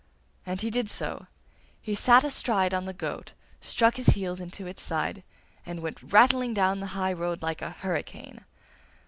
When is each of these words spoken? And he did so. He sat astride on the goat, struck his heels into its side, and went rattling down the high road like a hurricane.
And 0.47 0.61
he 0.61 0.71
did 0.71 0.89
so. 0.89 1.27
He 1.79 1.93
sat 1.93 2.23
astride 2.23 2.73
on 2.73 2.85
the 2.85 2.91
goat, 2.93 3.33
struck 3.59 3.97
his 3.97 4.07
heels 4.07 4.39
into 4.41 4.65
its 4.65 4.81
side, 4.81 5.21
and 5.63 5.83
went 5.83 6.01
rattling 6.01 6.55
down 6.55 6.79
the 6.79 6.87
high 6.97 7.13
road 7.13 7.43
like 7.43 7.61
a 7.61 7.69
hurricane. 7.69 8.43